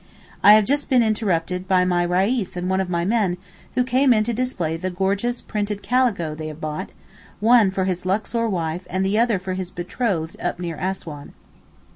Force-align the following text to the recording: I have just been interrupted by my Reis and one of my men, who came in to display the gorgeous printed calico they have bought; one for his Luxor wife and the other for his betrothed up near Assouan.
I 0.43 0.53
have 0.53 0.65
just 0.65 0.89
been 0.89 1.03
interrupted 1.03 1.67
by 1.67 1.85
my 1.85 2.01
Reis 2.01 2.57
and 2.57 2.67
one 2.71 2.81
of 2.81 2.89
my 2.89 3.05
men, 3.05 3.37
who 3.75 3.83
came 3.83 4.13
in 4.15 4.23
to 4.23 4.33
display 4.33 4.75
the 4.75 4.89
gorgeous 4.89 5.41
printed 5.41 5.83
calico 5.83 6.33
they 6.33 6.47
have 6.47 6.59
bought; 6.59 6.89
one 7.39 7.69
for 7.69 7.85
his 7.85 8.03
Luxor 8.03 8.49
wife 8.49 8.87
and 8.89 9.05
the 9.05 9.19
other 9.19 9.37
for 9.37 9.53
his 9.53 9.69
betrothed 9.69 10.41
up 10.41 10.57
near 10.57 10.75
Assouan. 10.77 11.33